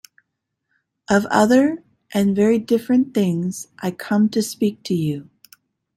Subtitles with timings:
[1.11, 5.29] Of other and very different things I come to speak to you.